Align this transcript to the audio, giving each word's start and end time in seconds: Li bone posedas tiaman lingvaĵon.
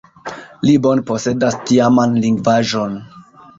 Li 0.67 0.73
bone 0.85 1.03
posedas 1.09 1.59
tiaman 1.67 2.19
lingvaĵon. 2.25 3.01